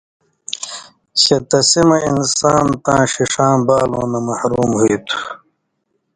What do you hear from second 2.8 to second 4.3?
تاں ݜِݜاں بالؤں نہ